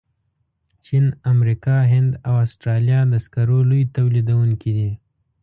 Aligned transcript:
چین، 0.85 1.05
امریکا، 1.31 1.75
هند 1.91 2.11
او 2.27 2.33
استرالیا 2.45 2.99
د 3.11 3.13
سکرو 3.25 3.59
لوی 3.69 3.83
تولیدونکي 3.95 4.71
دي. 4.77 4.91